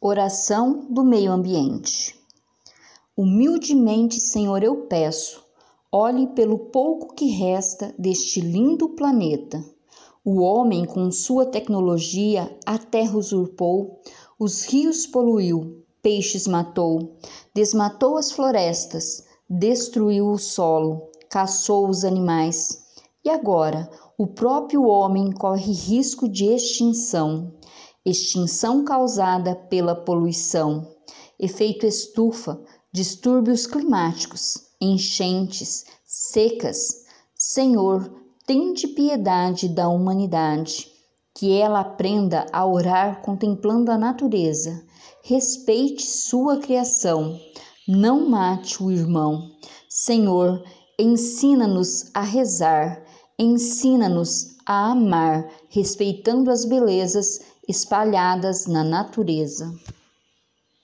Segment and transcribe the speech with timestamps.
[0.00, 2.14] Oração do meio ambiente.
[3.16, 5.44] Humildemente, Senhor, eu peço,
[5.90, 9.60] olhe pelo pouco que resta deste lindo planeta.
[10.24, 14.00] O homem, com sua tecnologia, a terra usurpou,
[14.38, 17.16] os rios poluiu, peixes matou,
[17.52, 22.84] desmatou as florestas, destruiu o solo, caçou os animais.
[23.24, 27.57] E agora, o próprio homem corre risco de extinção
[28.04, 30.86] extinção causada pela poluição,
[31.38, 32.60] efeito estufa,
[32.92, 37.04] distúrbios climáticos, enchentes, secas.
[37.34, 38.10] Senhor,
[38.46, 40.90] tende piedade da humanidade,
[41.34, 44.84] que ela aprenda a orar contemplando a natureza,
[45.22, 47.38] respeite sua criação,
[47.86, 49.50] não mate o irmão.
[49.88, 50.64] Senhor,
[50.98, 53.04] ensina-nos a rezar,
[53.38, 59.72] ensina-nos a amar, respeitando as belezas espalhadas na natureza.